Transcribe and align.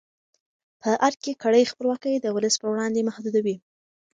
په 0.81 0.89
ارګ 1.05 1.17
کې 1.23 1.33
کړۍ 1.43 1.63
خپلواکي 1.71 2.13
د 2.19 2.25
ولس 2.35 2.55
پر 2.59 2.67
وړاندې 2.71 3.07
محدودوي. 3.07 3.55